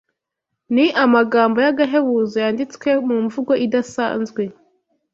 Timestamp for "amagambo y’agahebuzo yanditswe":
1.03-2.89